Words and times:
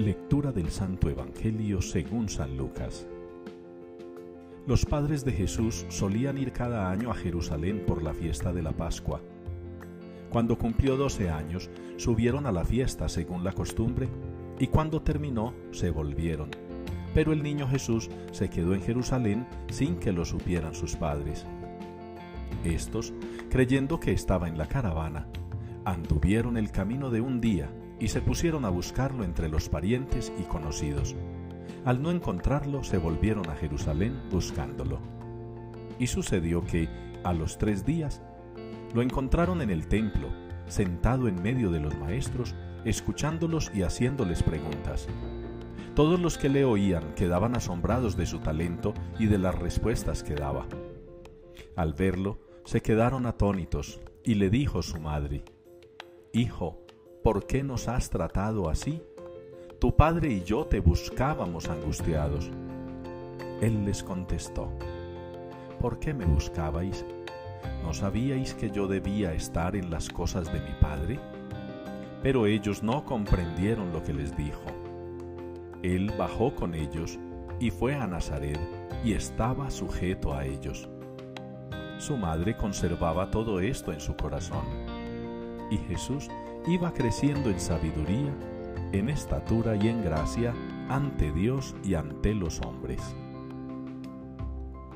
Lectura 0.00 0.50
del 0.50 0.70
Santo 0.70 1.10
Evangelio 1.10 1.82
según 1.82 2.30
San 2.30 2.56
Lucas. 2.56 3.06
Los 4.66 4.86
padres 4.86 5.26
de 5.26 5.32
Jesús 5.32 5.84
solían 5.90 6.38
ir 6.38 6.52
cada 6.52 6.90
año 6.90 7.10
a 7.10 7.14
Jerusalén 7.14 7.84
por 7.86 8.02
la 8.02 8.14
fiesta 8.14 8.50
de 8.50 8.62
la 8.62 8.72
Pascua. 8.72 9.20
Cuando 10.30 10.56
cumplió 10.56 10.96
doce 10.96 11.28
años, 11.28 11.68
subieron 11.98 12.46
a 12.46 12.52
la 12.52 12.64
fiesta 12.64 13.10
según 13.10 13.44
la 13.44 13.52
costumbre, 13.52 14.08
y 14.58 14.68
cuando 14.68 15.02
terminó, 15.02 15.52
se 15.70 15.90
volvieron. 15.90 16.48
Pero 17.12 17.34
el 17.34 17.42
niño 17.42 17.68
Jesús 17.68 18.08
se 18.32 18.48
quedó 18.48 18.72
en 18.72 18.80
Jerusalén 18.80 19.46
sin 19.68 19.96
que 19.96 20.12
lo 20.12 20.24
supieran 20.24 20.74
sus 20.74 20.96
padres. 20.96 21.44
Estos, 22.64 23.12
creyendo 23.50 24.00
que 24.00 24.12
estaba 24.12 24.48
en 24.48 24.56
la 24.56 24.66
caravana, 24.66 25.26
anduvieron 25.84 26.56
el 26.56 26.70
camino 26.70 27.10
de 27.10 27.20
un 27.20 27.42
día 27.42 27.68
y 28.00 28.08
se 28.08 28.22
pusieron 28.22 28.64
a 28.64 28.70
buscarlo 28.70 29.24
entre 29.24 29.48
los 29.48 29.68
parientes 29.68 30.32
y 30.38 30.42
conocidos. 30.44 31.14
Al 31.84 32.02
no 32.02 32.10
encontrarlo, 32.10 32.82
se 32.82 32.98
volvieron 32.98 33.48
a 33.48 33.54
Jerusalén 33.54 34.20
buscándolo. 34.30 34.98
Y 35.98 36.06
sucedió 36.06 36.64
que, 36.64 36.88
a 37.22 37.32
los 37.32 37.58
tres 37.58 37.84
días, 37.84 38.22
lo 38.94 39.02
encontraron 39.02 39.62
en 39.62 39.70
el 39.70 39.86
templo, 39.86 40.28
sentado 40.66 41.28
en 41.28 41.42
medio 41.42 41.70
de 41.70 41.80
los 41.80 41.96
maestros, 41.98 42.54
escuchándolos 42.84 43.70
y 43.74 43.82
haciéndoles 43.82 44.42
preguntas. 44.42 45.06
Todos 45.94 46.18
los 46.18 46.38
que 46.38 46.48
le 46.48 46.64
oían 46.64 47.14
quedaban 47.14 47.54
asombrados 47.54 48.16
de 48.16 48.24
su 48.26 48.38
talento 48.38 48.94
y 49.18 49.26
de 49.26 49.38
las 49.38 49.54
respuestas 49.54 50.22
que 50.22 50.34
daba. 50.34 50.66
Al 51.76 51.94
verlo, 51.94 52.38
se 52.64 52.80
quedaron 52.80 53.26
atónitos 53.26 54.00
y 54.24 54.34
le 54.34 54.50
dijo 54.50 54.82
su 54.82 55.00
madre, 55.00 55.44
Hijo, 56.32 56.80
¿por 57.22 57.46
qué 57.46 57.62
nos 57.62 57.88
has 57.88 58.08
tratado 58.08 58.68
así? 58.70 59.02
Tu 59.78 59.94
padre 59.94 60.28
y 60.28 60.42
yo 60.42 60.64
te 60.66 60.80
buscábamos 60.80 61.68
angustiados. 61.68 62.50
Él 63.60 63.84
les 63.84 64.02
contestó, 64.02 64.70
¿por 65.80 65.98
qué 65.98 66.14
me 66.14 66.24
buscabais? 66.24 67.04
¿No 67.82 67.92
sabíais 67.92 68.54
que 68.54 68.70
yo 68.70 68.86
debía 68.86 69.34
estar 69.34 69.76
en 69.76 69.90
las 69.90 70.08
cosas 70.08 70.50
de 70.52 70.60
mi 70.60 70.72
padre? 70.80 71.20
Pero 72.22 72.46
ellos 72.46 72.82
no 72.82 73.04
comprendieron 73.04 73.92
lo 73.92 74.02
que 74.02 74.14
les 74.14 74.36
dijo. 74.36 74.62
Él 75.82 76.12
bajó 76.18 76.54
con 76.54 76.74
ellos 76.74 77.18
y 77.58 77.70
fue 77.70 77.94
a 77.94 78.06
Nazaret 78.06 78.60
y 79.04 79.12
estaba 79.12 79.70
sujeto 79.70 80.34
a 80.34 80.46
ellos. 80.46 80.88
Su 81.98 82.16
madre 82.16 82.56
conservaba 82.56 83.30
todo 83.30 83.60
esto 83.60 83.92
en 83.92 84.00
su 84.00 84.16
corazón 84.16 84.64
y 85.70 85.76
Jesús 85.76 86.28
iba 86.66 86.92
creciendo 86.92 87.50
en 87.50 87.60
sabiduría, 87.60 88.34
en 88.92 89.08
estatura 89.08 89.76
y 89.76 89.88
en 89.88 90.02
gracia 90.02 90.54
ante 90.88 91.32
Dios 91.32 91.74
y 91.84 91.94
ante 91.94 92.34
los 92.34 92.60
hombres. 92.60 93.00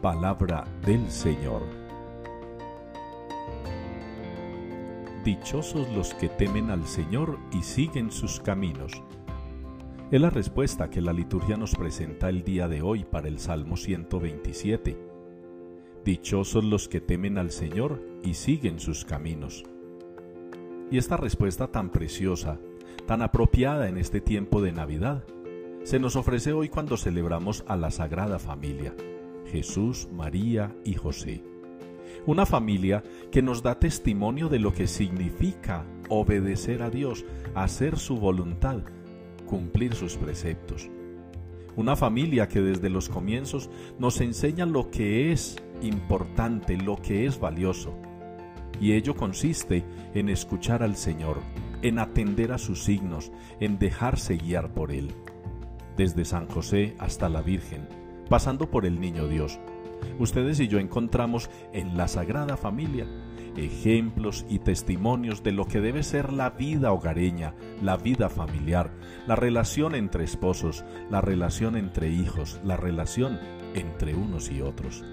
Palabra 0.03 0.65
del 0.85 1.11
Señor. 1.11 1.63
Dichosos 5.25 5.89
los 5.95 6.13
que 6.13 6.29
temen 6.29 6.71
al 6.71 6.87
Señor 6.87 7.39
y 7.51 7.63
siguen 7.63 8.11
sus 8.11 8.41
caminos. 8.41 8.93
Es 10.11 10.21
la 10.21 10.29
respuesta 10.29 10.91
que 10.91 11.01
la 11.01 11.15
liturgia 11.15 11.57
nos 11.57 11.75
presenta 11.75 12.29
el 12.29 12.45
día 12.45 12.69
de 12.69 12.83
hoy 12.83 13.05
para 13.05 13.29
el 13.29 13.39
Salmo 13.39 13.79
127. 13.79 14.99
Dichosos 16.05 16.63
los 16.63 16.89
que 16.89 17.01
temen 17.01 17.39
al 17.39 17.51
Señor 17.51 18.03
y 18.23 18.35
siguen 18.35 18.79
sus 18.79 19.07
caminos. 19.07 19.65
Y 20.91 20.99
esta 20.99 21.17
respuesta 21.17 21.69
tan 21.69 21.91
preciosa, 21.91 22.59
tan 23.07 23.23
apropiada 23.23 23.89
en 23.89 23.99
este 23.99 24.21
tiempo 24.21 24.61
de 24.61 24.73
Navidad, 24.73 25.25
se 25.83 25.99
nos 25.99 26.17
ofrece 26.17 26.53
hoy 26.53 26.69
cuando 26.69 26.97
celebramos 26.97 27.65
a 27.67 27.77
la 27.77 27.91
Sagrada 27.91 28.39
Familia, 28.39 28.95
Jesús, 29.51 30.09
María 30.13 30.75
y 30.85 30.95
José. 30.95 31.43
Una 32.27 32.47
familia 32.47 33.03
que 33.31 33.43
nos 33.43 33.63
da 33.63 33.79
testimonio 33.79 34.49
de 34.49 34.59
lo 34.59 34.73
que 34.73 34.87
significa 34.87 35.85
obedecer 36.09 36.83
a 36.83 36.91
Dios, 36.91 37.25
hacer 37.55 37.99
su 37.99 38.17
voluntad, 38.17 38.79
cumplir 39.47 39.95
sus 39.95 40.17
preceptos. 40.17 40.89
Una 41.77 41.97
familia 41.97 42.49
que 42.49 42.61
desde 42.61 42.89
los 42.89 43.09
comienzos 43.09 43.69
nos 43.99 44.21
enseña 44.21 44.65
lo 44.65 44.91
que 44.91 45.33
es 45.33 45.57
importante, 45.83 46.77
lo 46.77 46.97
que 46.97 47.27
es 47.27 47.41
valioso 47.41 47.95
y 48.81 48.93
ello 48.93 49.15
consiste 49.15 49.85
en 50.15 50.29
escuchar 50.29 50.83
al 50.83 50.97
Señor, 50.97 51.39
en 51.83 51.99
atender 51.99 52.53
a 52.53 52.59
sus 52.59 52.85
signos, 52.85 53.33
en 53.61 53.79
dejarse 53.79 54.37
guiar 54.37 54.73
por 54.73 54.93
Él. 54.93 55.13
Desde 55.97 56.25
San 56.25 56.49
José 56.49 56.95
hasta 56.99 57.29
la 57.29 57.43
Virgen, 57.43 57.89
pasando 58.29 58.71
por 58.71 58.87
el 58.87 59.01
Niño 59.01 59.29
Dios, 59.29 59.59
ustedes 60.19 60.61
y 60.61 60.69
yo 60.69 60.79
encontramos 60.79 61.51
en 61.73 61.97
la 61.97 62.09
Sagrada 62.09 62.57
Familia 62.57 63.07
ejemplos 63.57 64.45
y 64.49 64.59
testimonios 64.59 65.43
de 65.43 65.53
lo 65.53 65.67
que 65.67 65.81
debe 65.81 66.03
ser 66.03 66.33
la 66.33 66.51
vida 66.51 66.93
hogareña, 66.93 67.55
la 67.83 67.97
vida 67.97 68.29
familiar, 68.29 68.91
la 69.27 69.37
relación 69.37 69.95
entre 69.95 70.25
esposos, 70.25 70.85
la 71.11 71.21
relación 71.21 71.77
entre 71.77 72.11
hijos, 72.11 72.61
la 72.65 72.77
relación 72.77 73.39
entre 73.75 74.15
unos 74.15 74.51
y 74.51 74.61
otros. 74.61 75.05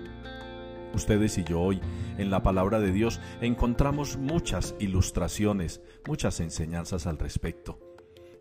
Ustedes 0.93 1.37
y 1.37 1.43
yo 1.43 1.61
hoy 1.61 1.79
en 2.17 2.29
la 2.29 2.43
palabra 2.43 2.79
de 2.79 2.91
Dios 2.91 3.21
encontramos 3.39 4.17
muchas 4.17 4.75
ilustraciones, 4.79 5.81
muchas 6.07 6.39
enseñanzas 6.39 7.07
al 7.07 7.17
respecto. 7.17 7.79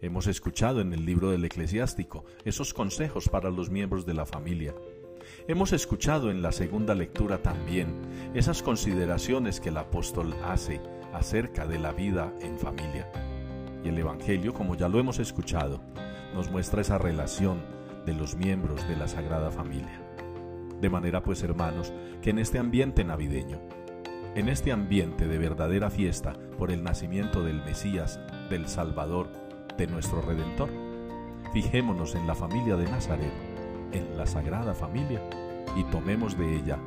Hemos 0.03 0.27
escuchado 0.27 0.81
en 0.81 0.93
el 0.93 1.05
libro 1.05 1.31
del 1.31 1.45
eclesiástico 1.45 2.25
esos 2.45 2.75
consejos 2.75 3.29
para 3.29 3.51
los 3.51 3.71
miembros 3.71 4.05
de 4.05 4.15
la 4.15 4.27
familia. 4.27 4.75
Hemos 5.47 5.73
escuchado 5.73 6.31
en 6.31 6.43
la 6.43 6.51
segunda 6.51 6.95
lectura 6.95 7.43
también 7.43 7.95
esas 8.35 8.63
consideraciones 8.63 9.61
que 9.61 9.69
el 9.69 9.77
apóstol 9.77 10.35
hace 10.45 10.81
acerca 11.13 11.67
de 11.67 11.79
la 11.79 11.93
vida 11.93 12.33
en 12.41 12.59
familia. 12.59 13.11
Y 13.85 13.89
el 13.89 13.99
Evangelio, 13.99 14.53
como 14.53 14.75
ya 14.75 14.89
lo 14.89 14.99
hemos 14.99 15.19
escuchado, 15.19 15.81
nos 16.35 16.51
muestra 16.51 16.81
esa 16.81 16.99
relación 16.99 17.63
de 18.07 18.15
los 18.15 18.35
miembros 18.35 18.87
de 18.89 18.97
la 18.97 19.07
Sagrada 19.07 19.51
Familia. 19.51 20.10
De 20.81 20.91
manera 20.91 21.23
pues, 21.23 21.43
hermanos, 21.43 21.93
que 22.23 22.31
en 22.31 22.39
este 22.39 22.59
ambiente 22.59 23.05
navideño, 23.05 23.59
en 24.35 24.49
este 24.49 24.73
ambiente 24.73 25.27
de 25.27 25.39
verdadera 25.39 25.91
fiesta 25.91 26.35
por 26.59 26.71
el 26.71 26.83
nacimiento 26.83 27.43
del 27.43 27.63
Mesías, 27.65 28.21
del 28.49 28.69
Salvador, 28.69 29.29
de 29.77 29.87
nuestro 29.87 30.23
Redentor, 30.23 30.71
fijémonos 31.53 32.15
en 32.15 32.27
la 32.27 32.35
familia 32.35 32.77
de 32.77 32.85
Nazaret, 32.85 33.33
en 33.93 34.17
la 34.17 34.27
Sagrada 34.27 34.75
Familia, 34.75 35.21
y 35.77 35.85
tomemos 35.85 36.39
de 36.39 36.57
ella 36.57 36.79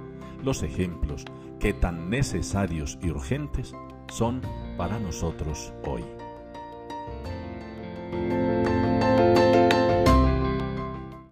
los 0.43 0.63
ejemplos 0.63 1.25
que 1.59 1.73
tan 1.73 2.09
necesarios 2.09 2.97
y 3.01 3.09
urgentes 3.09 3.73
son 4.09 4.41
para 4.77 4.99
nosotros 4.99 5.73
hoy. 5.85 6.03